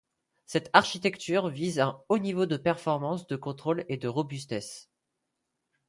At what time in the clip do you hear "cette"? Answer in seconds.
0.47-0.71